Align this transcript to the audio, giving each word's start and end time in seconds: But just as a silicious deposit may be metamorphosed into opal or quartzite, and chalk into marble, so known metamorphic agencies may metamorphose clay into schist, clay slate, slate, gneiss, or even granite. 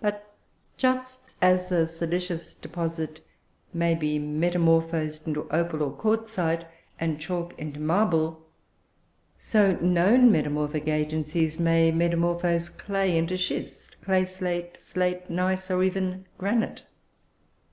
But 0.00 0.34
just 0.76 1.20
as 1.40 1.70
a 1.70 1.86
silicious 1.86 2.52
deposit 2.52 3.20
may 3.72 3.94
be 3.94 4.18
metamorphosed 4.18 5.24
into 5.28 5.48
opal 5.50 5.84
or 5.84 5.92
quartzite, 5.92 6.66
and 6.98 7.20
chalk 7.20 7.56
into 7.60 7.78
marble, 7.78 8.44
so 9.38 9.76
known 9.76 10.32
metamorphic 10.32 10.88
agencies 10.88 11.60
may 11.60 11.92
metamorphose 11.92 12.68
clay 12.70 13.16
into 13.16 13.36
schist, 13.38 14.00
clay 14.00 14.24
slate, 14.24 14.80
slate, 14.80 15.30
gneiss, 15.30 15.70
or 15.70 15.84
even 15.84 16.26
granite. 16.38 16.82